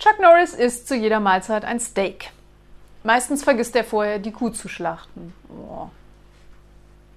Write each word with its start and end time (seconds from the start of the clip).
Chuck 0.00 0.18
Norris 0.18 0.54
isst 0.54 0.88
zu 0.88 0.96
jeder 0.96 1.20
Mahlzeit 1.20 1.62
ein 1.62 1.78
Steak. 1.78 2.30
Meistens 3.02 3.44
vergisst 3.44 3.76
er 3.76 3.84
vorher, 3.84 4.18
die 4.18 4.32
Kuh 4.32 4.48
zu 4.48 4.66
schlachten. 4.66 5.34
Oh, 5.50 5.90